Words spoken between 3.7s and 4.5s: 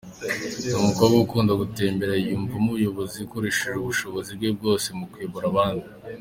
ubushozi bwe